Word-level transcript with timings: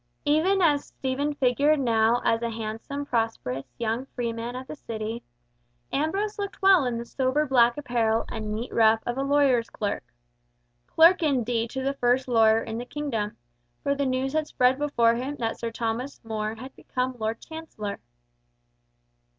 Even 0.25 0.63
as 0.63 0.85
Stephen 0.85 1.35
figured 1.35 1.79
now 1.79 2.23
as 2.25 2.41
a 2.41 2.49
handsome 2.49 3.05
prosperous 3.05 3.67
young 3.77 4.07
freeman 4.15 4.55
of 4.55 4.65
the 4.65 4.75
City, 4.75 5.21
Ambrose 5.93 6.39
looked 6.39 6.59
well 6.59 6.85
in 6.85 6.97
the 6.97 7.05
sober 7.05 7.45
black 7.45 7.77
apparel 7.77 8.25
and 8.27 8.51
neat 8.51 8.73
ruff 8.73 8.99
of 9.05 9.15
a 9.15 9.21
lawyer's 9.21 9.69
clerk—clerk 9.69 11.21
indeed 11.21 11.69
to 11.69 11.83
the 11.83 11.93
first 11.93 12.27
lawyer 12.27 12.63
in 12.63 12.79
the 12.79 12.83
kingdom, 12.85 13.37
for 13.83 13.93
the 13.93 14.07
news 14.07 14.33
had 14.33 14.47
spread 14.47 14.79
before 14.79 15.13
him 15.13 15.35
that 15.35 15.59
Sir 15.59 15.69
Thomas 15.69 16.19
More 16.23 16.55
had 16.55 16.75
become 16.75 17.15
Lord 17.19 17.39
Chancellor. 17.39 17.99